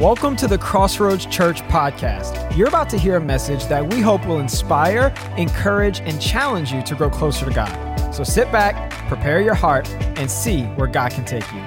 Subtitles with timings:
[0.00, 2.56] Welcome to the Crossroads Church podcast.
[2.56, 6.82] You're about to hear a message that we hope will inspire, encourage, and challenge you
[6.84, 8.14] to grow closer to God.
[8.14, 9.86] So sit back, prepare your heart,
[10.16, 11.60] and see where God can take you.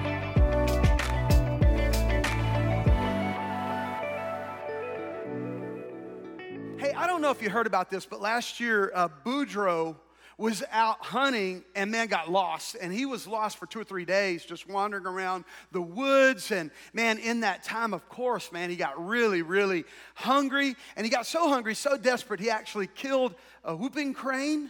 [6.79, 9.95] Hey, I don't know if you heard about this, but last year, uh, Boudreaux
[10.37, 12.75] was out hunting and man got lost.
[12.79, 16.51] And he was lost for two or three days, just wandering around the woods.
[16.51, 20.75] And man, in that time, of course, man, he got really, really hungry.
[20.95, 24.69] And he got so hungry, so desperate, he actually killed a whooping crane,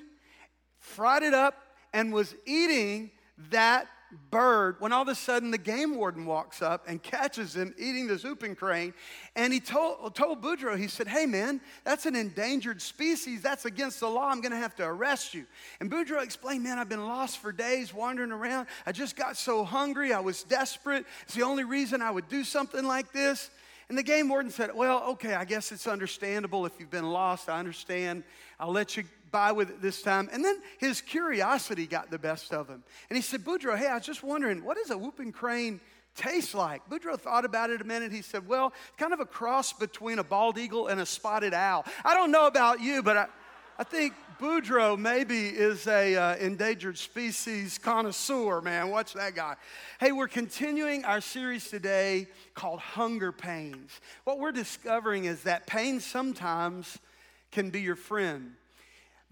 [0.80, 1.56] fried it up,
[1.94, 3.12] and was eating
[3.52, 3.88] that
[4.32, 8.08] bird when all of a sudden the game warden walks up and catches him eating
[8.08, 8.94] the whooping crane.
[9.36, 13.42] And he told, told Boudreaux, he said, Hey man, that's an endangered species.
[13.42, 14.30] That's against the law.
[14.30, 15.46] I'm going to have to arrest you.
[15.80, 18.68] And Boudreaux explained, Man, I've been lost for days wandering around.
[18.86, 20.14] I just got so hungry.
[20.14, 21.06] I was desperate.
[21.24, 23.50] It's the only reason I would do something like this.
[23.90, 27.50] And the game warden said, Well, okay, I guess it's understandable if you've been lost.
[27.50, 28.24] I understand.
[28.60, 29.04] I'll let you
[29.34, 30.30] by with it this time.
[30.32, 32.84] And then his curiosity got the best of him.
[33.10, 35.82] And he said, Boudreaux, hey, I was just wondering, what does a whooping crane
[36.16, 36.88] taste like?
[36.90, 38.14] Boudreaux thought about it a minute.
[38.14, 41.84] He said, well, kind of a cross between a bald eagle and a spotted owl.
[42.06, 43.28] I don't know about you, but I,
[43.78, 48.90] I think Boudreaux maybe is a uh, endangered species connoisseur, man.
[48.90, 49.56] Watch that guy.
[50.00, 54.00] Hey, we're continuing our series today called Hunger Pains.
[54.26, 57.00] What we're discovering is that pain sometimes
[57.52, 58.54] can be your friend.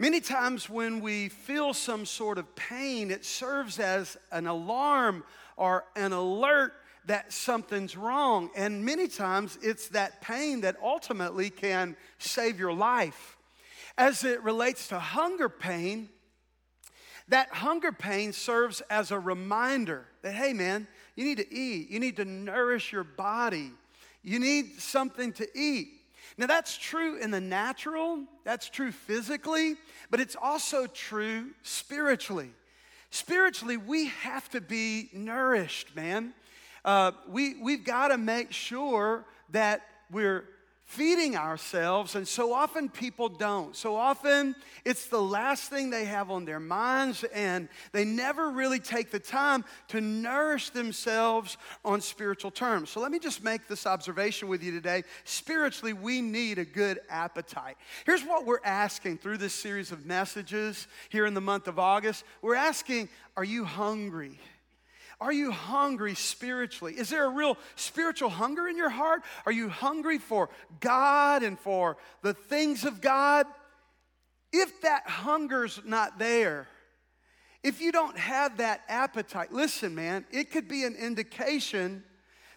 [0.01, 5.23] Many times when we feel some sort of pain, it serves as an alarm
[5.57, 6.73] or an alert
[7.05, 8.49] that something's wrong.
[8.55, 13.37] And many times it's that pain that ultimately can save your life.
[13.95, 16.09] As it relates to hunger pain,
[17.27, 21.99] that hunger pain serves as a reminder that, hey, man, you need to eat, you
[21.99, 23.69] need to nourish your body,
[24.23, 26.00] you need something to eat.
[26.37, 29.75] Now, that's true in the natural, that's true physically,
[30.09, 32.51] but it's also true spiritually.
[33.09, 36.33] Spiritually, we have to be nourished, man.
[36.85, 40.45] Uh, we, we've got to make sure that we're
[40.91, 43.77] feeding ourselves, and so often people don't.
[43.77, 48.79] So often it's the last thing they have on their minds, and they never really
[48.79, 52.89] take the time to nourish themselves on spiritual terms.
[52.89, 55.03] So let me just make this observation with you today.
[55.23, 57.77] Spiritually, we need a good appetite.
[58.05, 62.25] Here's what we're asking through this series of messages here in the month of August
[62.41, 63.07] we're asking,
[63.37, 64.39] Are you hungry?
[65.21, 66.95] Are you hungry spiritually?
[66.97, 69.21] Is there a real spiritual hunger in your heart?
[69.45, 70.49] Are you hungry for
[70.79, 73.45] God and for the things of God?
[74.51, 76.67] If that hunger's not there,
[77.63, 82.03] if you don't have that appetite, listen, man, it could be an indication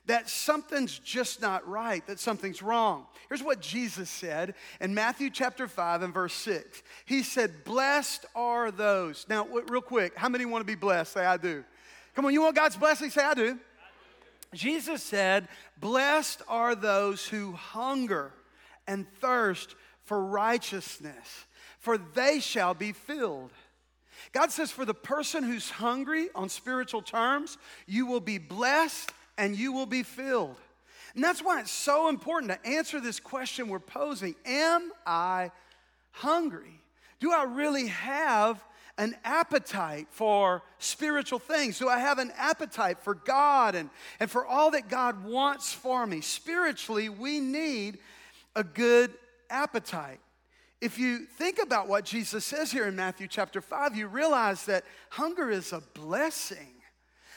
[0.07, 3.07] that something's just not right, that something's wrong.
[3.29, 6.83] Here's what Jesus said in Matthew chapter 5 and verse 6.
[7.05, 9.27] He said, Blessed are those.
[9.29, 11.13] Now, real quick, how many want to be blessed?
[11.13, 11.65] Say, I do.
[12.15, 13.11] Come on, you want God's blessing?
[13.11, 13.59] Say, I do.
[14.53, 15.49] Jesus said,
[15.81, 18.33] Blessed are those who hunger
[18.87, 21.47] and thirst for righteousness,
[21.79, 23.51] for they shall be filled.
[24.33, 29.57] God says, For the person who's hungry on spiritual terms, you will be blessed and
[29.57, 30.57] you will be filled.
[31.15, 35.51] And that's why it's so important to answer this question we're posing Am I
[36.13, 36.81] hungry?
[37.21, 38.63] Do I really have
[38.97, 41.79] an appetite for spiritual things?
[41.79, 43.91] Do I have an appetite for God and,
[44.21, 46.21] and for all that God wants for me?
[46.21, 47.99] Spiritually, we need
[48.55, 49.13] a good
[49.51, 50.21] appetite.
[50.81, 54.85] If you think about what Jesus says here in Matthew chapter 5, you realize that
[55.11, 56.75] hunger is a blessing.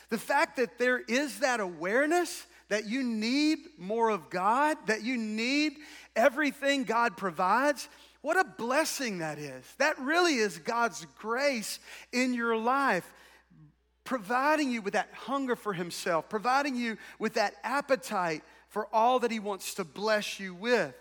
[0.10, 5.18] The fact that there is that awareness that you need more of God, that you
[5.18, 5.78] need
[6.16, 7.88] everything God provides,
[8.22, 9.64] what a blessing that is.
[9.78, 11.80] That really is God's grace
[12.12, 13.12] in your life,
[14.04, 19.32] providing you with that hunger for Himself, providing you with that appetite for all that
[19.32, 20.94] He wants to bless you with.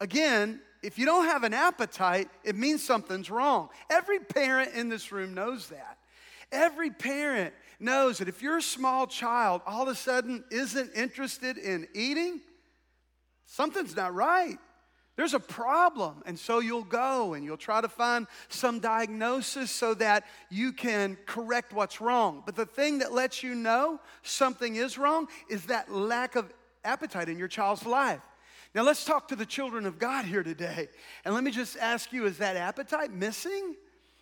[0.00, 3.68] Again, if you don't have an appetite, it means something's wrong.
[3.88, 5.98] Every parent in this room knows that.
[6.50, 11.86] Every parent knows that if your small child all of a sudden isn't interested in
[11.94, 12.40] eating,
[13.46, 14.58] something's not right.
[15.16, 16.22] There's a problem.
[16.24, 21.18] And so you'll go and you'll try to find some diagnosis so that you can
[21.26, 22.42] correct what's wrong.
[22.46, 26.52] But the thing that lets you know something is wrong is that lack of
[26.84, 28.20] appetite in your child's life.
[28.74, 30.88] Now, let's talk to the children of God here today.
[31.26, 33.76] And let me just ask you is that appetite missing?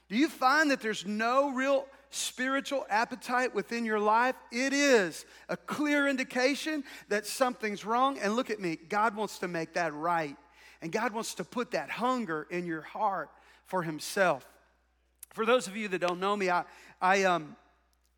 [0.08, 5.56] Do you find that there's no real spiritual appetite within your life, it is a
[5.56, 8.18] clear indication that something's wrong.
[8.18, 10.36] And look at me, God wants to make that right.
[10.82, 13.30] And God wants to put that hunger in your heart
[13.66, 14.46] for Himself.
[15.34, 16.64] For those of you that don't know me, I,
[17.00, 17.56] I um,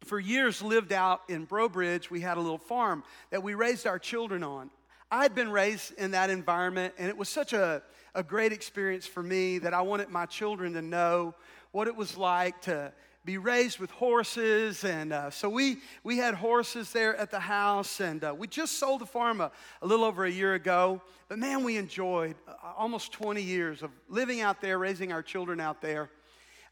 [0.05, 2.11] for years lived out in Breaux Bridge.
[2.11, 4.70] We had a little farm that we raised our children on.
[5.11, 7.82] I'd been raised in that environment, and it was such a,
[8.14, 11.35] a great experience for me that I wanted my children to know
[11.70, 12.93] what it was like to
[13.24, 14.84] be raised with horses.
[14.84, 18.78] And uh, so we, we had horses there at the house, and uh, we just
[18.78, 21.00] sold the farm a, a, little over a year ago.
[21.28, 25.60] But man, we enjoyed uh, almost 20 years of living out there, raising our children
[25.60, 26.10] out there.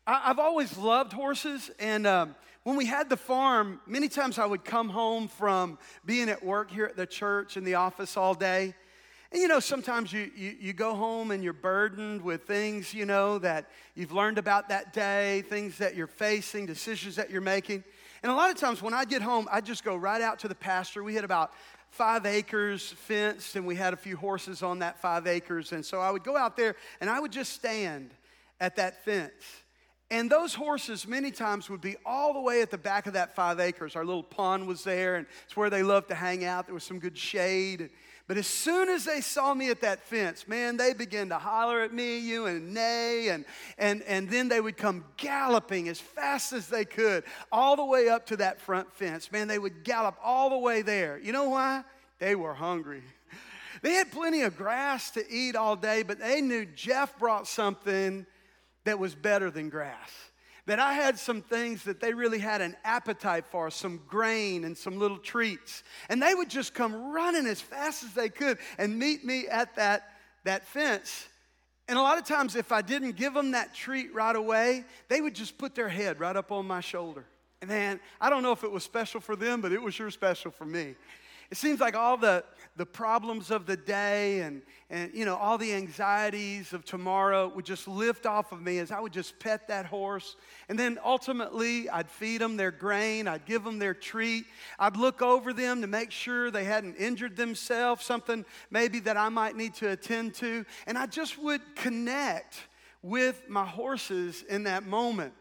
[0.06, 4.46] I, have always loved horses, and um, when we had the farm, many times I
[4.46, 8.34] would come home from being at work here at the church in the office all
[8.34, 8.74] day.
[9.32, 13.06] And you know, sometimes you, you, you, go home and you're burdened with things, you
[13.06, 17.84] know, that you've learned about that day, things that you're facing, decisions that you're making.
[18.22, 20.48] And a lot of times when I get home, I just go right out to
[20.48, 21.04] the pasture.
[21.04, 21.52] We had about
[21.90, 25.70] five acres fenced, and we had a few horses on that five acres.
[25.70, 28.10] And so I would go out there and I would just stand
[28.60, 29.62] at that fence
[30.12, 33.36] and those horses, many times, would be all the way at the back of that
[33.36, 33.94] five acres.
[33.94, 36.66] Our little pond was there, and it's where they loved to hang out.
[36.66, 37.90] There was some good shade.
[38.30, 41.80] But as soon as they saw me at that fence, man, they began to holler
[41.80, 43.44] at me, you and neigh, and,
[43.76, 48.08] and, and then they would come galloping as fast as they could all the way
[48.08, 49.32] up to that front fence.
[49.32, 51.18] Man, they would gallop all the way there.
[51.18, 51.82] You know why?
[52.20, 53.02] They were hungry.
[53.82, 58.26] They had plenty of grass to eat all day, but they knew Jeff brought something
[58.84, 60.29] that was better than grass.
[60.70, 64.78] That I had some things that they really had an appetite for, some grain and
[64.78, 65.82] some little treats.
[66.08, 69.74] And they would just come running as fast as they could and meet me at
[69.74, 70.12] that,
[70.44, 71.26] that fence.
[71.88, 75.20] And a lot of times, if I didn't give them that treat right away, they
[75.20, 77.24] would just put their head right up on my shoulder.
[77.60, 80.08] And man, I don't know if it was special for them, but it was sure
[80.12, 80.94] special for me.
[81.50, 82.44] It seems like all the,
[82.76, 87.64] the problems of the day and, and, you know, all the anxieties of tomorrow would
[87.64, 90.36] just lift off of me as I would just pet that horse.
[90.68, 94.44] And then ultimately, I'd feed them their grain, I'd give them their treat,
[94.78, 99.28] I'd look over them to make sure they hadn't injured themselves, something maybe that I
[99.28, 100.64] might need to attend to.
[100.86, 102.60] And I just would connect
[103.02, 105.32] with my horses in that moment.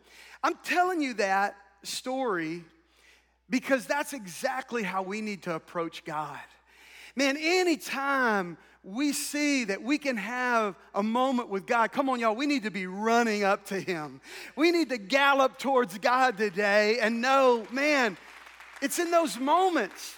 [0.43, 2.63] I'm telling you that story
[3.49, 6.39] because that's exactly how we need to approach God.
[7.15, 12.35] Man, anytime we see that we can have a moment with God, come on, y'all,
[12.35, 14.21] we need to be running up to Him.
[14.55, 18.17] We need to gallop towards God today and know, man,
[18.81, 20.15] it's in those moments,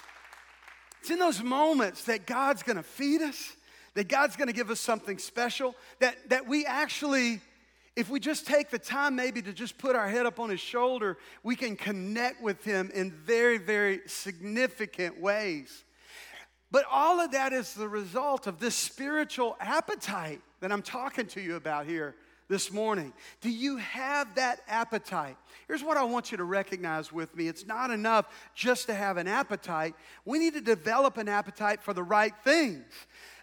[1.00, 3.56] it's in those moments that God's gonna feed us,
[3.94, 7.40] that God's gonna give us something special, that, that we actually
[7.94, 10.60] if we just take the time maybe to just put our head up on his
[10.60, 15.84] shoulder, we can connect with him in very, very significant ways.
[16.70, 21.40] But all of that is the result of this spiritual appetite that I'm talking to
[21.40, 22.14] you about here
[22.48, 23.12] this morning.
[23.42, 25.36] Do you have that appetite?
[25.68, 29.18] Here's what I want you to recognize with me it's not enough just to have
[29.18, 29.94] an appetite,
[30.24, 32.84] we need to develop an appetite for the right things.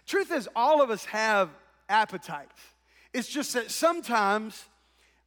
[0.06, 1.50] Truth is, all of us have
[1.88, 2.60] appetites.
[3.12, 4.64] It's just that sometimes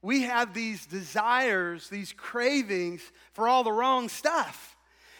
[0.01, 3.01] we have these desires, these cravings
[3.33, 4.75] for all the wrong stuff.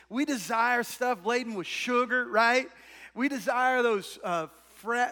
[0.09, 2.67] We desire stuff laden with sugar, right?
[3.15, 4.47] We desire those uh,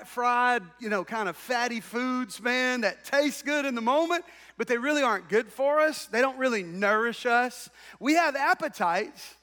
[0.06, 4.26] fried, you know, kind of fatty foods, man, that taste good in the moment,
[4.58, 6.08] but they really aren't good for us.
[6.08, 7.70] They don't really nourish us.
[8.00, 9.36] We have appetites,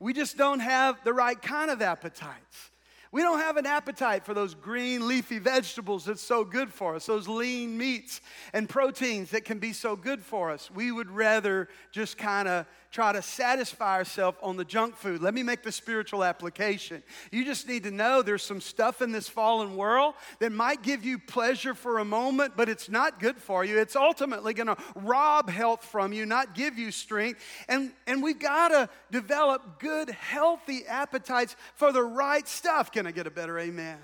[0.00, 2.70] we just don't have the right kind of appetites.
[3.12, 7.06] We don't have an appetite for those green leafy vegetables that's so good for us,
[7.06, 8.20] those lean meats
[8.52, 10.70] and proteins that can be so good for us.
[10.70, 15.20] We would rather just kind of try to satisfy ourselves on the junk food.
[15.20, 17.02] Let me make the spiritual application.
[17.30, 21.04] You just need to know there's some stuff in this fallen world that might give
[21.04, 23.78] you pleasure for a moment, but it's not good for you.
[23.78, 27.40] It's ultimately going to rob health from you, not give you strength.
[27.68, 32.90] And, and we've got to develop good, healthy appetites for the right stuff.
[32.96, 33.98] Can I get a better amen?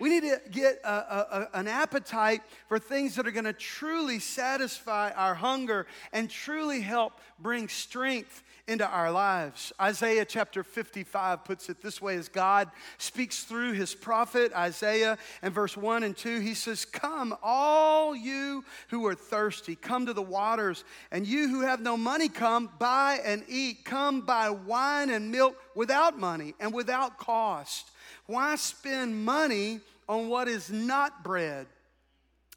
[0.00, 3.52] We need to get a, a, a, an appetite for things that are going to
[3.52, 9.70] truly satisfy our hunger and truly help bring strength into our lives.
[9.78, 15.52] Isaiah chapter 55 puts it this way as God speaks through his prophet Isaiah and
[15.52, 20.22] verse 1 and 2 he says come all you who are thirsty come to the
[20.22, 25.30] waters and you who have no money come buy and eat come buy wine and
[25.30, 27.91] milk without money and without cost
[28.32, 31.66] why spend money on what is not bread,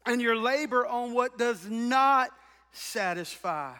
[0.04, 2.30] and your labor on what does not
[2.72, 3.74] satisfy.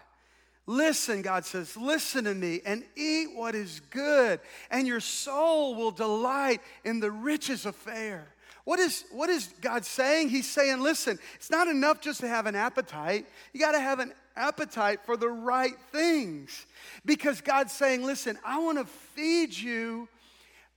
[0.66, 5.92] Listen, God says, listen to me and eat what is good, and your soul will
[5.92, 8.28] delight in the riches of fare.
[8.64, 10.30] What is, what is God saying?
[10.30, 13.26] He's saying, listen, it's not enough just to have an appetite.
[13.52, 16.66] You got to have an appetite for the right things.
[17.04, 20.08] Because God's saying, listen, I want to feed you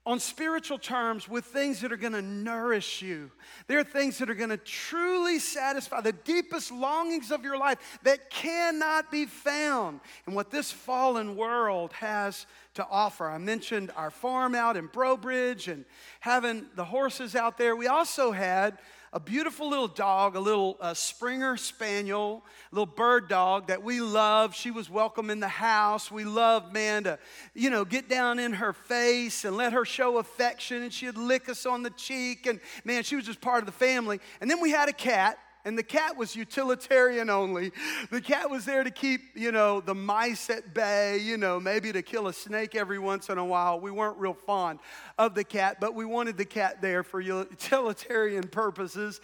[0.06, 3.30] on spiritual terms with things that are going to nourish you.
[3.68, 8.00] There are things that are going to truly satisfy the deepest longings of your life
[8.04, 13.30] that cannot be found in what this fallen world has to offer.
[13.30, 15.86] I mentioned our farm out in Breaux Bridge and
[16.22, 17.76] having the horses out there.
[17.76, 18.80] We also had
[19.12, 24.02] a beautiful little dog, a little uh, Springer Spaniel, a little bird dog that we
[24.02, 24.56] loved.
[24.56, 26.12] She was welcome in the house.
[26.12, 27.20] We loved, man, to,
[27.56, 31.50] you know, get down in her face and let her show affection, and she'd lick
[31.50, 32.46] us on the cheek.
[32.46, 34.20] And man, she was just part of the family.
[34.42, 37.72] And then we had a cat and the cat was utilitarian only.
[38.12, 41.92] The cat was there to keep, you know, the mice at bay, you know, maybe
[41.92, 43.80] to kill a snake every once in a while.
[43.80, 44.80] We weren't real fond
[45.18, 49.20] of the cat, but we wanted the cat there for utilitarian purposes.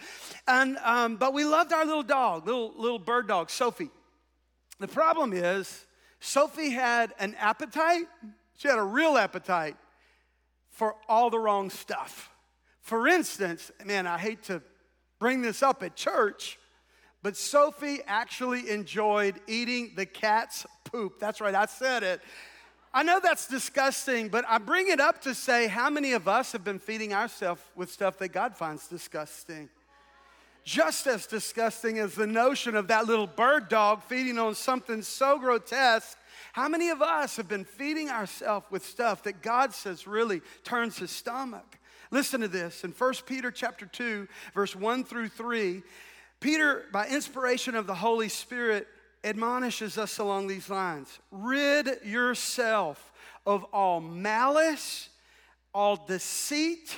[0.46, 3.90] And, um, but we loved our little dog, little, little bird dog, Sophie.
[4.78, 5.86] The problem is,
[6.20, 8.06] Sophie had an appetite,
[8.56, 9.76] she had a real appetite
[10.68, 12.30] for all the wrong stuff.
[12.82, 14.62] For instance, man, I hate to
[15.18, 16.58] bring this up at church,
[17.22, 21.18] but Sophie actually enjoyed eating the cat's poop.
[21.18, 22.20] That's right, I said it.
[22.96, 26.52] I know that's disgusting, but I bring it up to say how many of us
[26.52, 29.68] have been feeding ourselves with stuff that God finds disgusting?
[30.64, 35.38] Just as disgusting as the notion of that little bird dog feeding on something so
[35.38, 36.16] grotesque.
[36.54, 40.96] How many of us have been feeding ourselves with stuff that God says really turns
[40.96, 41.78] his stomach?
[42.10, 42.84] Listen to this.
[42.84, 45.82] In 1 Peter chapter 2, verse 1 through 3,
[46.40, 48.86] Peter, by inspiration of the Holy Spirit,
[49.24, 51.18] admonishes us along these lines.
[51.30, 53.12] Rid yourself
[53.44, 55.08] of all malice,
[55.74, 56.96] all deceit,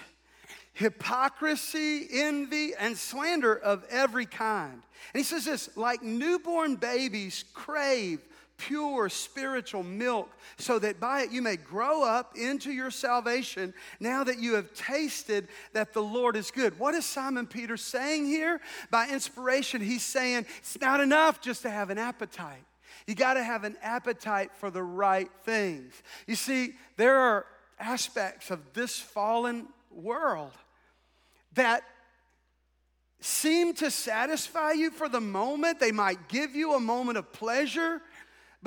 [0.74, 4.82] hypocrisy, envy, and slander of every kind.
[5.12, 8.20] And he says this like newborn babies crave
[8.58, 14.24] pure spiritual milk, so that by it you may grow up into your salvation now
[14.24, 16.78] that you have tasted that the Lord is good.
[16.78, 18.60] What is Simon Peter saying here?
[18.90, 22.64] By inspiration, he's saying it's not enough just to have an appetite.
[23.06, 25.94] You got to have an appetite for the right things.
[26.26, 27.46] You see, there are
[27.78, 30.52] aspects of this fallen world
[31.54, 31.82] that
[33.20, 35.80] seem to satisfy you for the moment.
[35.80, 38.00] They might give you a moment of pleasure,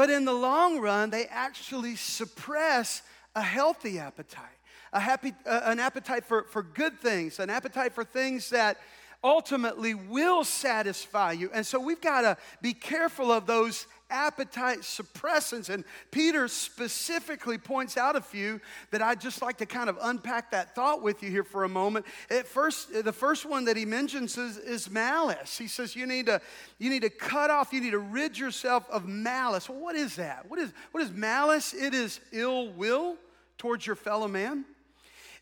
[0.02, 3.04] but in the long run, they actually suppress
[3.36, 4.58] a healthy appetite,
[4.92, 8.78] a happy, uh, an appetite for, for good things, an appetite for things that
[9.24, 11.50] ultimately will satisfy you.
[11.54, 15.70] And so we've got to be careful of those appetite suppressants.
[15.70, 18.60] And Peter specifically points out a few
[18.92, 21.70] that I'd just like to kind of unpack that thought with you here for a
[21.70, 22.06] moment.
[22.30, 25.58] At first, the first one that he mentions is, is malice.
[25.58, 26.42] He says you need to
[26.78, 29.70] you need to cut off, you need to rid yourself of malice.
[29.70, 30.50] Well, what is that?
[30.50, 31.74] What is what is malice?
[31.74, 33.16] It is ill will
[33.58, 34.66] towards your fellow man.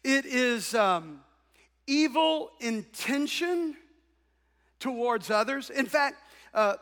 [0.03, 1.21] It is um,
[1.89, 3.75] evil intention
[4.79, 5.69] towards others.
[5.69, 6.17] In fact,
[6.53, 6.75] uh,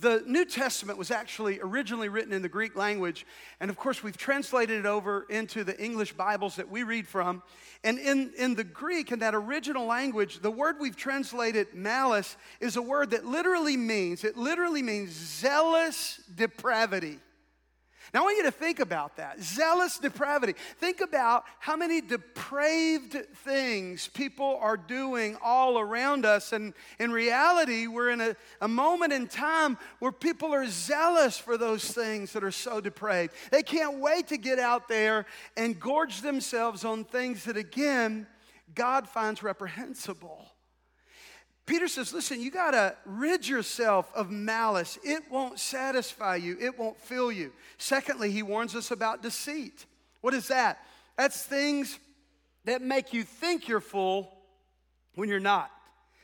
[0.00, 3.24] the New Testament was actually originally written in the Greek language,
[3.60, 7.44] and of course, we've translated it over into the English Bibles that we read from.
[7.84, 12.74] And in, in the Greek, in that original language, the word we've translated malice is
[12.76, 17.20] a word that literally means, it literally means zealous depravity.
[18.14, 20.54] Now, I want you to think about that zealous depravity.
[20.78, 26.52] Think about how many depraved things people are doing all around us.
[26.52, 31.58] And in reality, we're in a, a moment in time where people are zealous for
[31.58, 33.34] those things that are so depraved.
[33.50, 38.26] They can't wait to get out there and gorge themselves on things that, again,
[38.74, 40.46] God finds reprehensible.
[41.68, 44.98] Peter says, listen, you got to rid yourself of malice.
[45.04, 47.52] It won't satisfy you, it won't fill you.
[47.76, 49.84] Secondly, he warns us about deceit.
[50.22, 50.78] What is that?
[51.18, 51.98] That's things
[52.64, 54.32] that make you think you're full
[55.14, 55.70] when you're not.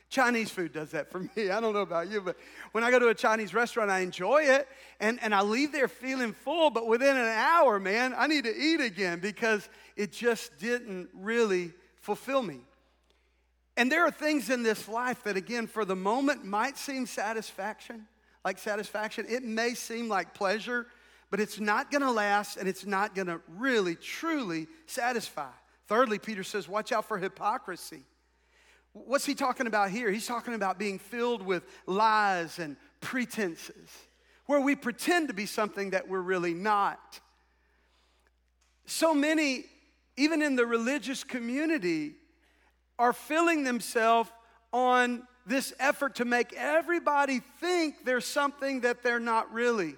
[0.09, 1.51] Chinese food does that for me.
[1.51, 2.37] I don't know about you, but
[2.71, 4.67] when I go to a Chinese restaurant, I enjoy it
[4.99, 8.55] and, and I leave there feeling full, but within an hour, man, I need to
[8.55, 11.71] eat again because it just didn't really
[12.01, 12.61] fulfill me.
[13.77, 18.07] And there are things in this life that, again, for the moment might seem satisfaction,
[18.43, 19.25] like satisfaction.
[19.27, 20.87] It may seem like pleasure,
[21.29, 25.51] but it's not gonna last and it's not gonna really, truly satisfy.
[25.87, 28.03] Thirdly, Peter says, watch out for hypocrisy.
[28.93, 30.09] What's he talking about here?
[30.09, 33.89] He's talking about being filled with lies and pretenses.
[34.45, 37.19] where we pretend to be something that we're really not.
[38.85, 39.65] So many,
[40.17, 42.13] even in the religious community,
[42.97, 44.29] are filling themselves
[44.71, 49.95] on this effort to make everybody think there's something that they're not really.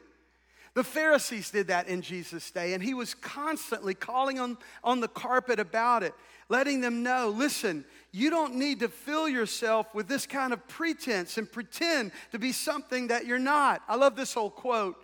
[0.74, 5.08] The Pharisees did that in Jesus' day, and he was constantly calling on, on the
[5.08, 6.13] carpet about it,
[6.50, 11.38] letting them know listen, you don't need to fill yourself with this kind of pretense
[11.38, 13.82] and pretend to be something that you're not.
[13.88, 14.98] I love this whole quote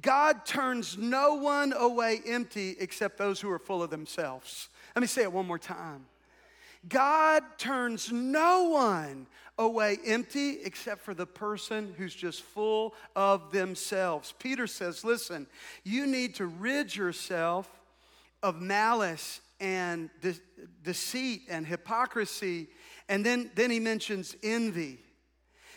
[0.00, 4.68] God turns no one away empty except those who are full of themselves.
[4.96, 6.06] Let me say it one more time.
[6.88, 9.26] God turns no one
[9.58, 14.32] away empty except for the person who's just full of themselves.
[14.38, 15.46] Peter says, listen,
[15.84, 17.68] you need to rid yourself
[18.42, 20.40] of malice and de-
[20.82, 22.68] deceit and hypocrisy.
[23.10, 24.98] And then, then he mentions envy.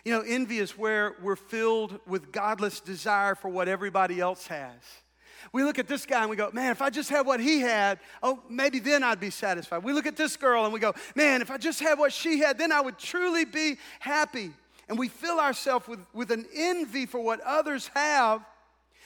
[0.05, 5.02] You know, envy is where we're filled with godless desire for what everybody else has.
[5.51, 7.59] We look at this guy and we go, man, if I just had what he
[7.59, 9.83] had, oh, maybe then I'd be satisfied.
[9.83, 12.39] We look at this girl and we go, man, if I just had what she
[12.39, 14.51] had, then I would truly be happy.
[14.89, 18.43] And we fill ourselves with, with an envy for what others have.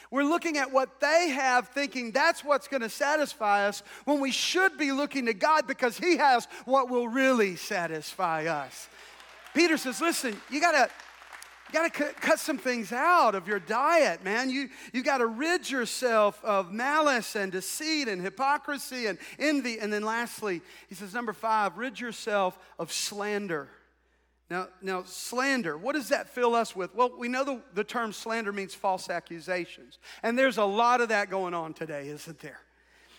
[0.10, 4.32] We're looking at what they have, thinking that's what's going to satisfy us, when we
[4.32, 8.88] should be looking to God because He has what will really satisfy us.
[9.54, 10.90] Peter says, listen, you got to
[11.68, 14.50] you got to cut some things out of your diet, man.
[14.50, 19.80] You, you got to rid yourself of malice and deceit and hypocrisy and envy.
[19.80, 23.70] And then lastly, he says, number five, rid yourself of slander.
[24.50, 26.96] Now, now, slander, what does that fill us with?
[26.96, 30.00] Well, we know the, the term slander means false accusations.
[30.24, 32.60] And there's a lot of that going on today, isn't there?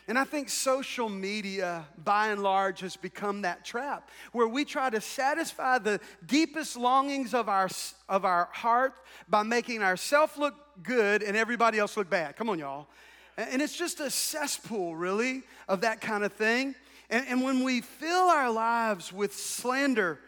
[0.09, 4.89] And I think social media, by and large, has become that trap where we try
[4.89, 7.69] to satisfy the deepest longings of our,
[8.09, 8.95] of our heart
[9.29, 12.37] by making ourselves look good and everybody else look bad.
[12.37, 12.87] Come on, y'all.
[13.37, 16.75] And it's just a cesspool, really, of that kind of thing.
[17.11, 20.21] And, and when we fill our lives with slander,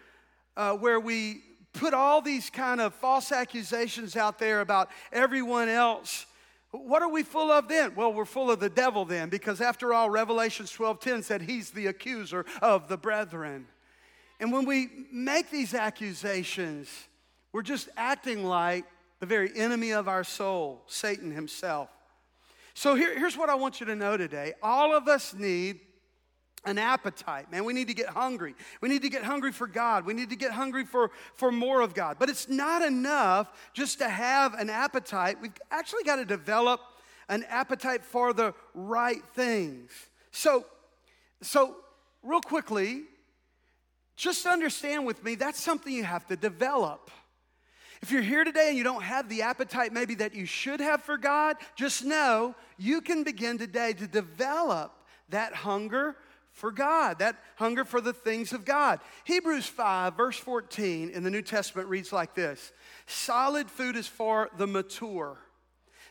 [0.59, 1.41] uh, where we
[1.73, 6.27] put all these kind of false accusations out there about everyone else,
[6.73, 7.95] what are we full of then?
[7.95, 11.87] Well, we're full of the devil then, because after all, Revelations 12:10 said he's the
[11.87, 13.67] accuser of the brethren.
[14.39, 16.89] And when we make these accusations,
[17.53, 18.85] we're just acting like
[19.19, 21.91] the very enemy of our soul, Satan himself.
[22.73, 24.55] So here, here's what I want you to know today.
[24.63, 25.81] All of us need
[26.65, 27.65] an appetite, man.
[27.65, 28.55] We need to get hungry.
[28.81, 30.05] We need to get hungry for God.
[30.05, 32.17] We need to get hungry for, for more of God.
[32.19, 35.39] But it's not enough just to have an appetite.
[35.41, 36.81] We've actually got to develop
[37.29, 39.91] an appetite for the right things.
[40.33, 40.67] So,
[41.41, 41.77] so
[42.23, 43.05] real quickly,
[44.17, 47.11] just understand with me that's something you have to develop.
[48.03, 51.03] If you're here today and you don't have the appetite maybe that you should have
[51.03, 54.93] for God, just know you can begin today to develop
[55.29, 56.17] that hunger
[56.53, 59.01] for God, that hunger for the things of God.
[59.25, 62.73] Hebrews 5, verse 14 in the New Testament reads like this
[63.07, 65.39] Solid food is for the mature,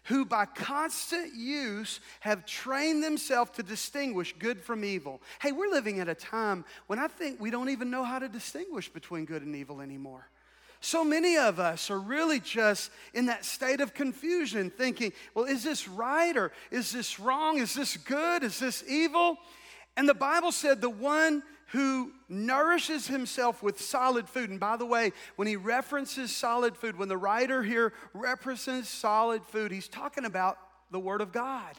[0.06, 5.22] who by constant use have trained themselves to distinguish good from evil.
[5.42, 8.30] Hey, we're living at a time when I think we don't even know how to
[8.30, 10.30] distinguish between good and evil anymore.
[10.82, 15.62] So many of us are really just in that state of confusion, thinking, well, is
[15.62, 17.58] this right or is this wrong?
[17.58, 18.44] Is this good?
[18.44, 19.38] Is this evil?
[19.98, 24.50] And the Bible said the one who nourishes himself with solid food.
[24.50, 29.46] And by the way, when he references solid food, when the writer here references solid
[29.46, 30.58] food, he's talking about
[30.92, 31.76] the Word of God.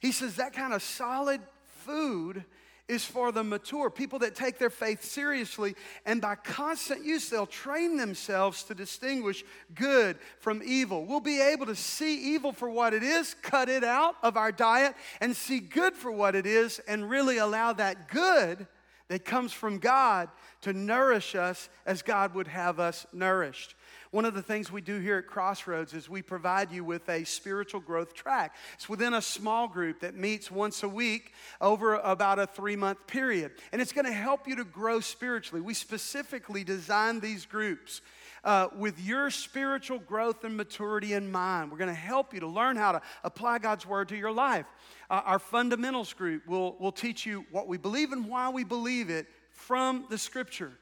[0.00, 1.40] He says that kind of solid
[1.84, 2.44] food
[2.88, 7.46] is for the mature, people that take their faith seriously, and by constant use, they'll
[7.46, 11.04] train themselves to distinguish good from evil.
[11.04, 14.50] We'll be able to see evil for what it is, cut it out of our
[14.50, 18.66] diet, and see good for what it is, and really allow that good
[19.08, 20.28] that comes from God
[20.62, 23.74] to nourish us as God would have us nourished.
[24.10, 27.24] One of the things we do here at Crossroads is we provide you with a
[27.24, 28.56] spiritual growth track.
[28.74, 33.06] It's within a small group that meets once a week over about a three month
[33.06, 33.52] period.
[33.72, 35.60] And it's going to help you to grow spiritually.
[35.60, 38.00] We specifically design these groups.
[38.44, 41.72] Uh, with your spiritual growth and maturity in mind.
[41.72, 44.64] We're going to help you to learn how to apply God's word to your life.
[45.10, 49.10] Uh, our fundamentals group will, will teach you what we believe and why we believe
[49.10, 50.72] it from the scripture.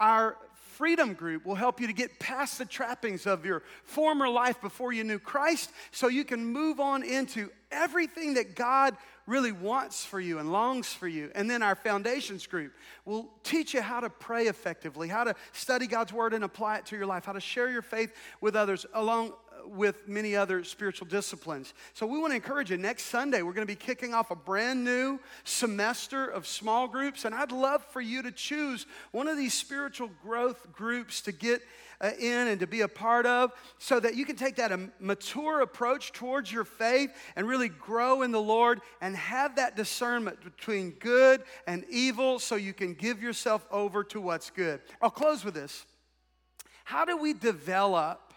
[0.00, 0.38] Our
[0.82, 4.92] Freedom Group will help you to get past the trappings of your former life before
[4.92, 10.18] you knew Christ so you can move on into everything that God really wants for
[10.18, 11.30] you and longs for you.
[11.36, 12.72] And then our Foundations Group
[13.04, 16.86] will teach you how to pray effectively, how to study God's Word and apply it
[16.86, 19.34] to your life, how to share your faith with others along
[19.66, 21.74] with many other spiritual disciplines.
[21.94, 22.76] So we want to encourage you.
[22.76, 27.24] Next Sunday, we're going to be kicking off a brand new semester of small groups,
[27.24, 31.62] and I'd love for you to choose one of these spiritual growth groups to get
[32.02, 34.92] uh, in and to be a part of so that you can take that um,
[34.98, 40.42] mature approach towards your faith and really grow in the Lord and have that discernment
[40.42, 44.80] between good and evil so you can give yourself over to what's good.
[45.00, 45.86] I'll close with this.
[46.84, 48.31] How do we develop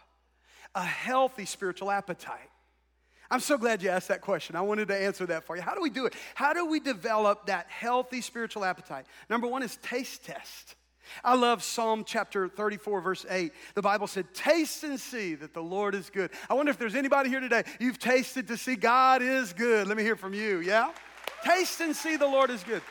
[0.75, 2.49] a healthy spiritual appetite?
[3.31, 4.55] I'm so glad you asked that question.
[4.55, 5.61] I wanted to answer that for you.
[5.61, 6.13] How do we do it?
[6.35, 9.05] How do we develop that healthy spiritual appetite?
[9.29, 10.75] Number one is taste test.
[11.23, 13.51] I love Psalm chapter 34, verse 8.
[13.73, 16.31] The Bible said, Taste and see that the Lord is good.
[16.49, 19.87] I wonder if there's anybody here today, you've tasted to see God is good.
[19.87, 20.91] Let me hear from you, yeah?
[21.43, 22.81] Taste and see the Lord is good.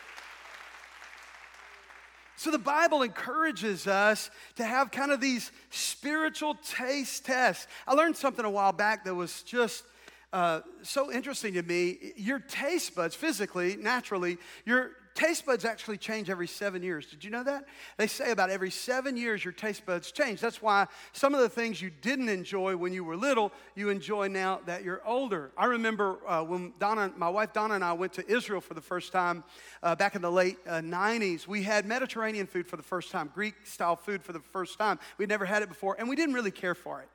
[2.37, 7.67] So the Bible encourages us to have kind of these spiritual taste tests.
[7.87, 9.85] I learned something a while back that was just
[10.33, 12.13] uh, so interesting to me.
[12.17, 17.07] Your taste buds, physically, naturally, your taste buds actually change every seven years.
[17.07, 17.65] Did you know that?
[17.97, 20.41] They say about every seven years your taste buds change.
[20.41, 24.29] That's why some of the things you didn't enjoy when you were little, you enjoy
[24.29, 25.53] now that you're older.
[25.57, 28.81] I remember uh, when Donna, my wife Donna and I went to Israel for the
[28.81, 29.45] first time
[29.83, 31.47] uh, back in the late uh, 90s.
[31.47, 34.99] We had Mediterranean food for the first time, Greek style food for the first time.
[35.19, 37.09] We'd never had it before, and we didn't really care for it.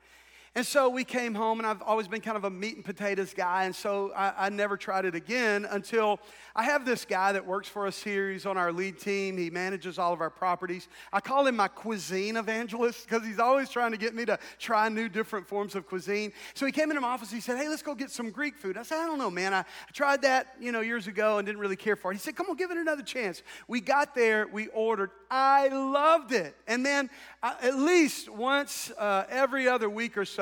[0.56, 3.32] And so we came home, and I've always been kind of a meat and potatoes
[3.32, 6.18] guy, and so I, I, never tried it again until
[6.56, 8.32] I have this guy that works for us here.
[8.32, 10.88] He's on our lead team, he manages all of our properties.
[11.12, 14.88] I call him my cuisine evangelist because he's always trying to get me to try
[14.88, 16.32] new, different forms of cuisine.
[16.54, 18.76] So he came into my office, he said, Hey, let's go get some Greek food.
[18.76, 19.54] I said, I don't know, man.
[19.54, 22.16] I, I tried that, you know, years ago and didn't really care for it.
[22.16, 23.44] He said, Come on, give it another chance.
[23.68, 25.10] We got there, we ordered.
[25.30, 26.56] I loved it.
[26.66, 27.08] And then
[27.40, 30.39] uh, at least once uh, every other week or so,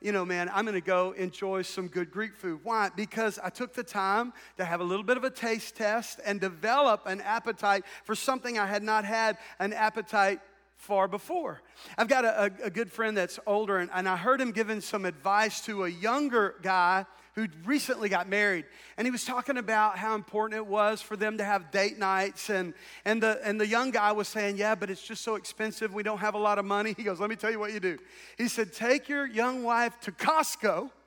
[0.00, 2.60] you know, man, I'm going to go enjoy some good Greek food.
[2.62, 2.90] Why?
[2.94, 6.40] Because I took the time to have a little bit of a taste test and
[6.40, 10.40] develop an appetite for something I had not had an appetite
[10.76, 11.62] for before.
[11.96, 14.80] I've got a, a, a good friend that's older, and, and I heard him giving
[14.80, 18.64] some advice to a younger guy who recently got married.
[18.96, 22.48] And he was talking about how important it was for them to have date nights.
[22.48, 25.92] And, and, the, and the young guy was saying, Yeah, but it's just so expensive.
[25.92, 26.94] We don't have a lot of money.
[26.96, 27.98] He goes, Let me tell you what you do.
[28.38, 30.90] He said, Take your young wife to Costco.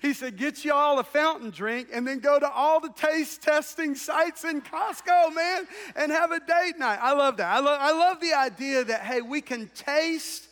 [0.00, 3.94] He said, Get y'all a fountain drink and then go to all the taste testing
[3.94, 6.98] sites in Costco, man, and have a date night.
[7.00, 7.54] I love that.
[7.54, 10.48] I, lo- I love the idea that, hey, we can taste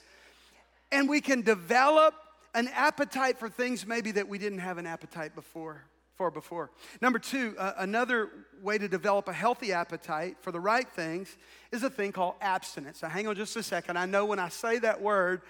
[0.92, 2.14] and we can develop
[2.56, 5.82] an appetite for things maybe that we didn't have an appetite before
[6.16, 6.70] for before.
[7.02, 8.30] Number two, uh, another
[8.62, 11.36] way to develop a healthy appetite for the right things
[11.70, 13.02] is a thing called abstinence.
[13.02, 13.98] Now, hang on just a second.
[13.98, 15.42] I know when I say that word,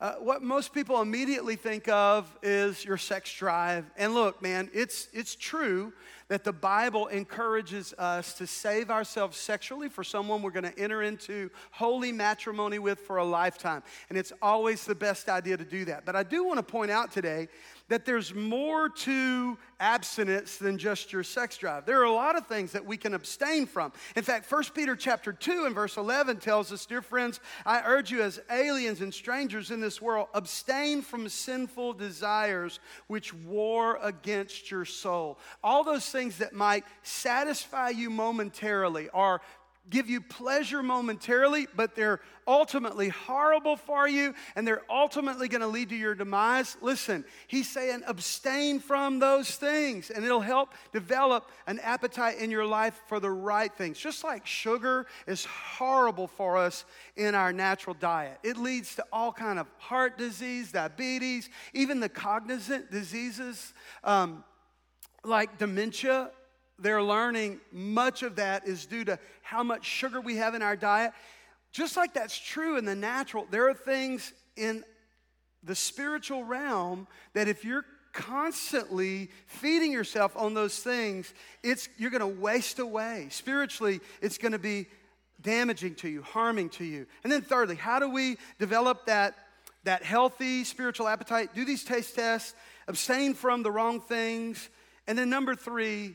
[0.00, 3.84] uh, what most people immediately think of is your sex drive.
[3.96, 5.92] And look, man, it's, it's true
[6.28, 11.02] that the Bible encourages us to save ourselves sexually for someone we're going to enter
[11.02, 13.82] into holy matrimony with for a lifetime.
[14.08, 16.04] And it's always the best idea to do that.
[16.04, 17.48] But I do want to point out today
[17.88, 21.86] that there's more to abstinence than just your sex drive.
[21.86, 23.92] There are a lot of things that we can abstain from.
[24.14, 28.10] In fact, 1 Peter chapter 2 and verse 11 tells us, "Dear friends, I urge
[28.10, 34.70] you as aliens and strangers in this world, abstain from sinful desires which war against
[34.70, 39.40] your soul." All those things that might satisfy you momentarily or
[39.88, 45.68] give you pleasure momentarily, but they're ultimately horrible for you and they're ultimately going to
[45.68, 46.76] lead to your demise.
[46.82, 52.66] Listen, he's saying abstain from those things and it'll help develop an appetite in your
[52.66, 53.96] life for the right things.
[53.96, 56.84] Just like sugar is horrible for us
[57.16, 58.38] in our natural diet.
[58.42, 64.42] It leads to all kind of heart disease, diabetes, even the cognizant diseases um,
[65.24, 66.30] like dementia
[66.78, 70.76] they're learning much of that is due to how much sugar we have in our
[70.76, 71.12] diet.
[71.72, 74.84] Just like that's true in the natural, there are things in
[75.62, 82.20] the spiritual realm that if you're constantly feeding yourself on those things, it's you're going
[82.20, 83.26] to waste away.
[83.30, 84.86] Spiritually, it's going to be
[85.42, 87.06] damaging to you, harming to you.
[87.22, 89.34] And then thirdly, how do we develop that
[89.84, 91.54] that healthy spiritual appetite?
[91.54, 92.54] Do these taste tests,
[92.86, 94.68] abstain from the wrong things,
[95.08, 96.14] and then number 3,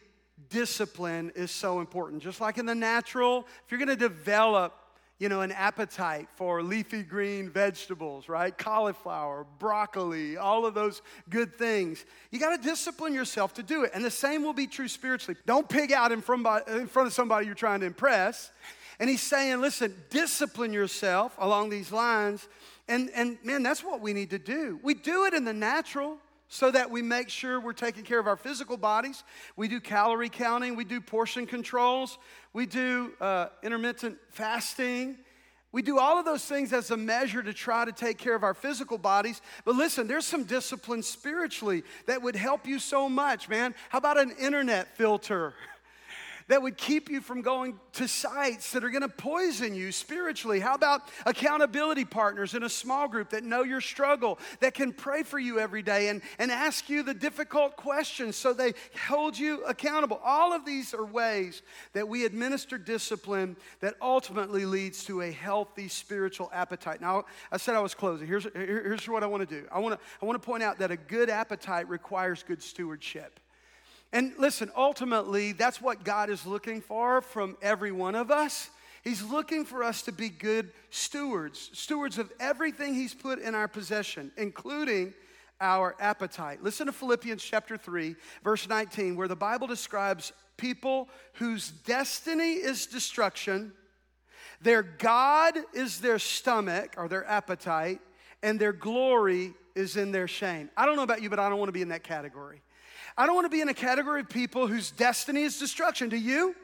[0.49, 2.23] discipline is so important.
[2.23, 4.79] Just like in the natural, if you're to develop
[5.19, 8.58] you know, an appetite for leafy green vegetables, right?
[8.58, 12.03] Cauliflower, broccoli, all of those good things.
[12.32, 13.91] You got to discipline yourself to do it.
[13.93, 15.39] And the same will be true spiritually.
[15.45, 18.51] Don't pig out in front, of somebody you're trying to impress.
[18.99, 22.47] And he's saying, listen, discipline yourself along these lines
[22.89, 24.79] And, and man, that's what we need to do.
[24.84, 26.17] We do it in the natural
[26.54, 29.24] so that we make sure we're taking care of our physical bodies.
[29.56, 32.20] We do calorie counting, we do portion controls,
[32.54, 35.18] we do uh, intermittent fasting.
[35.72, 38.44] We do all of those things as a measure to try to take care of
[38.44, 39.42] our physical bodies.
[39.66, 43.74] But listen, there's some discipline spiritually that would help you so much, man.
[43.89, 45.56] How about an internet filter?
[46.47, 50.60] that would keep you from going to sites that are going to poison you spiritually?
[50.60, 55.23] How about accountability partners in a small group that know your struggle, that can pray
[55.23, 58.73] for you every day and, and ask you the difficult questions so they
[59.08, 60.19] hold you accountable?
[60.23, 61.62] All of these are ways
[61.93, 67.01] that we administer discipline that ultimately leads to a healthy spiritual appetite.
[67.01, 68.27] Now, I said I was closing.
[68.27, 70.79] Here's, here's what I want to do I want to, I want to point out
[70.79, 73.39] that a good appetite requires good stewardship.
[74.13, 78.69] And listen, ultimately, that's what God is looking for from every one of us.
[79.04, 83.67] He's looking for us to be good stewards, stewards of everything He's put in our
[83.67, 85.15] possession, including
[85.60, 86.63] our appetite.
[86.63, 92.86] Listen to Philippians chapter 3, verse 19, where the Bible describes people whose destiny is
[92.86, 93.73] destruction,
[94.62, 97.99] their God is their stomach or their appetite,
[98.43, 100.69] and their glory is in their shame.
[100.78, 102.62] I don't know about you, but I don't want to be in that category.
[103.17, 106.10] I don't want to be in a category of people whose destiny is destruction.
[106.10, 106.56] Do you?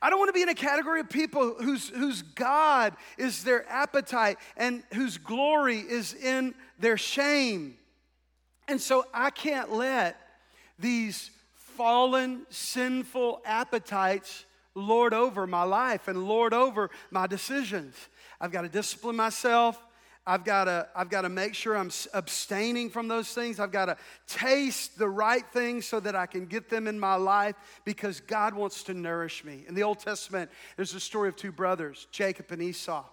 [0.00, 3.68] I don't want to be in a category of people whose, whose God is their
[3.70, 7.76] appetite and whose glory is in their shame.
[8.66, 10.16] And so I can't let
[10.78, 17.94] these fallen, sinful appetites lord over my life and lord over my decisions.
[18.40, 19.80] I've got to discipline myself.
[20.24, 23.58] I've got to I've got to make sure I'm abstaining from those things.
[23.58, 23.96] I've got to
[24.28, 28.54] taste the right things so that I can get them in my life because God
[28.54, 29.64] wants to nourish me.
[29.66, 33.04] In the Old Testament, there's a story of two brothers, Jacob and Esau.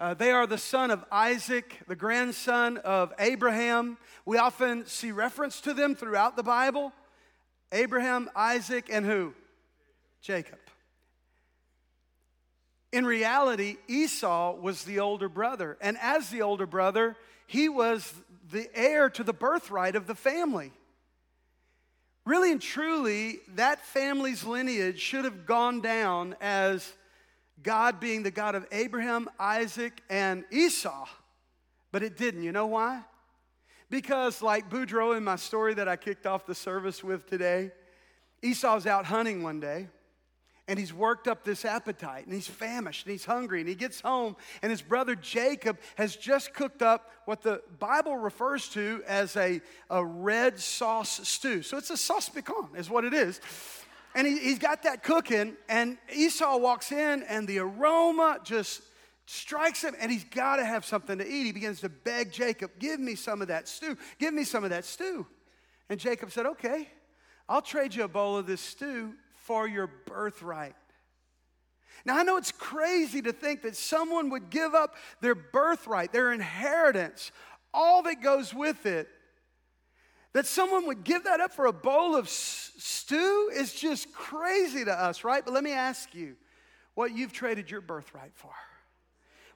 [0.00, 3.96] Uh, they are the son of Isaac, the grandson of Abraham.
[4.26, 6.92] We often see reference to them throughout the Bible.
[7.72, 9.32] Abraham, Isaac, and who?
[10.20, 10.58] Jacob.
[12.94, 15.76] In reality, Esau was the older brother.
[15.80, 17.16] And as the older brother,
[17.48, 18.14] he was
[18.52, 20.70] the heir to the birthright of the family.
[22.24, 26.88] Really and truly, that family's lineage should have gone down as
[27.64, 31.08] God being the God of Abraham, Isaac, and Esau.
[31.90, 32.44] But it didn't.
[32.44, 33.02] You know why?
[33.90, 37.72] Because, like Boudreaux in my story that I kicked off the service with today,
[38.40, 39.88] Esau's out hunting one day
[40.66, 44.00] and he's worked up this appetite and he's famished and he's hungry and he gets
[44.00, 49.36] home and his brother Jacob has just cooked up what the Bible refers to as
[49.36, 51.62] a, a red sauce stew.
[51.62, 53.40] So it's a sauce piquant, is what it is.
[54.14, 58.80] And he, he's got that cooking, and Esau walks in, and the aroma just
[59.26, 61.46] strikes him, and he's got to have something to eat.
[61.46, 63.98] He begins to beg Jacob, Give me some of that stew.
[64.18, 65.26] Give me some of that stew.
[65.88, 66.88] And Jacob said, Okay,
[67.48, 70.74] I'll trade you a bowl of this stew for your birthright.
[72.04, 76.32] Now, I know it's crazy to think that someone would give up their birthright, their
[76.32, 77.30] inheritance,
[77.72, 79.08] all that goes with it.
[80.32, 84.92] That someone would give that up for a bowl of stew is just crazy to
[84.92, 85.44] us, right?
[85.44, 86.34] But let me ask you
[86.94, 88.50] what you've traded your birthright for.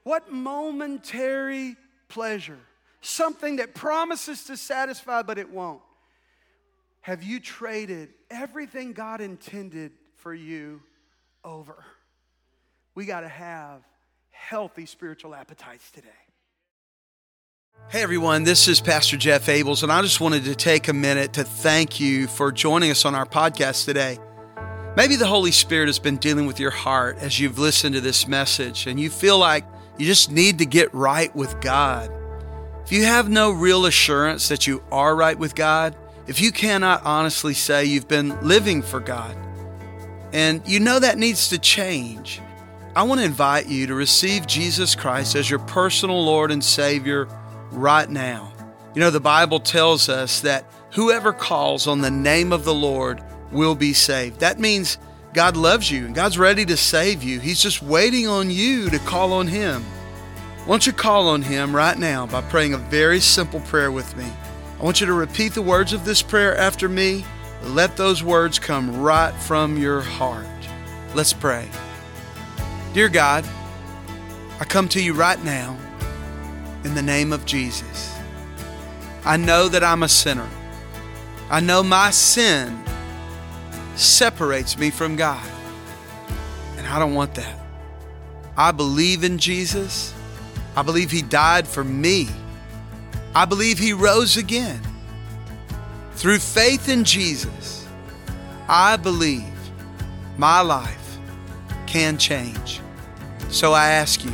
[0.04, 1.76] What momentary
[2.08, 2.60] pleasure,
[3.00, 5.82] something that promises to satisfy, but it won't.
[7.08, 10.82] Have you traded everything God intended for you
[11.42, 11.82] over?
[12.94, 13.80] We got to have
[14.28, 16.10] healthy spiritual appetites today.
[17.88, 21.32] Hey everyone, this is Pastor Jeff Abels, and I just wanted to take a minute
[21.32, 24.18] to thank you for joining us on our podcast today.
[24.94, 28.28] Maybe the Holy Spirit has been dealing with your heart as you've listened to this
[28.28, 29.64] message, and you feel like
[29.96, 32.12] you just need to get right with God.
[32.84, 35.96] If you have no real assurance that you are right with God,
[36.28, 39.34] if you cannot honestly say you've been living for God
[40.34, 42.42] and you know that needs to change,
[42.94, 47.26] I want to invite you to receive Jesus Christ as your personal Lord and Savior
[47.70, 48.52] right now.
[48.94, 53.22] You know, the Bible tells us that whoever calls on the name of the Lord
[53.50, 54.40] will be saved.
[54.40, 54.98] That means
[55.32, 57.40] God loves you and God's ready to save you.
[57.40, 59.82] He's just waiting on you to call on Him.
[60.66, 64.14] Why don't you call on Him right now by praying a very simple prayer with
[64.14, 64.26] me?
[64.78, 67.24] I want you to repeat the words of this prayer after me.
[67.64, 70.46] Let those words come right from your heart.
[71.14, 71.68] Let's pray.
[72.94, 73.44] Dear God,
[74.60, 75.76] I come to you right now
[76.84, 78.16] in the name of Jesus.
[79.24, 80.48] I know that I'm a sinner.
[81.50, 82.80] I know my sin
[83.96, 85.44] separates me from God.
[86.76, 87.58] And I don't want that.
[88.56, 90.14] I believe in Jesus.
[90.76, 92.28] I believe He died for me.
[93.38, 94.80] I believe He rose again.
[96.14, 97.86] Through faith in Jesus,
[98.68, 99.54] I believe
[100.36, 101.18] my life
[101.86, 102.80] can change.
[103.48, 104.32] So I ask you,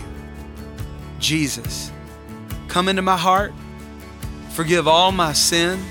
[1.18, 1.92] Jesus,
[2.66, 3.52] come into my heart,
[4.52, 5.84] forgive all my sin,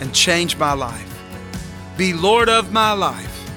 [0.00, 1.14] and change my life.
[1.98, 3.50] Be Lord of my life.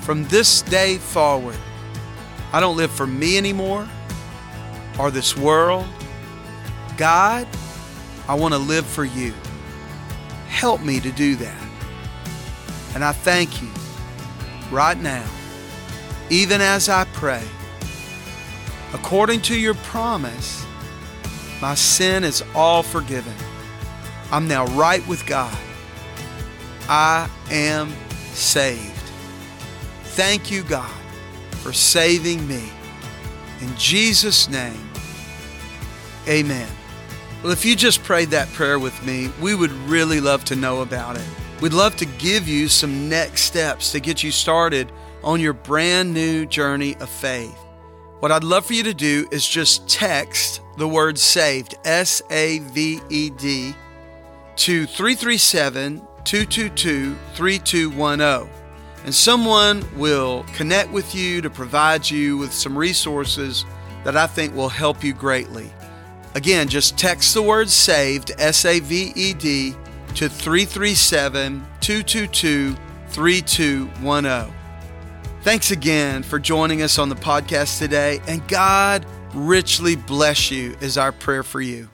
[0.00, 1.56] From this day forward,
[2.52, 3.88] I don't live for me anymore
[4.98, 5.86] or this world.
[6.96, 7.46] God,
[8.28, 9.32] I want to live for you.
[10.48, 11.62] Help me to do that.
[12.94, 13.68] And I thank you
[14.70, 15.26] right now,
[16.30, 17.42] even as I pray,
[18.92, 20.64] according to your promise,
[21.60, 23.34] my sin is all forgiven.
[24.30, 25.56] I'm now right with God.
[26.88, 27.92] I am
[28.32, 28.92] saved.
[30.04, 30.90] Thank you, God,
[31.62, 32.70] for saving me.
[33.60, 34.88] In Jesus' name,
[36.28, 36.68] amen.
[37.42, 40.82] Well, if you just prayed that prayer with me, we would really love to know
[40.82, 41.26] about it.
[41.60, 44.90] We'd love to give you some next steps to get you started
[45.22, 47.56] on your brand new journey of faith.
[48.20, 52.58] What I'd love for you to do is just text the word saved, S A
[52.58, 53.74] V E D,
[54.56, 58.58] to 337 222 3210
[59.04, 63.64] and someone will connect with you to provide you with some resources
[64.04, 65.70] that I think will help you greatly.
[66.34, 69.74] Again, just text the word saved, S A V E D,
[70.14, 72.76] to 337 222
[73.08, 74.54] 3210.
[75.42, 80.98] Thanks again for joining us on the podcast today, and God richly bless you, is
[80.98, 81.88] our prayer for you.